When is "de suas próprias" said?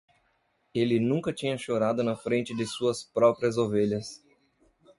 2.55-3.55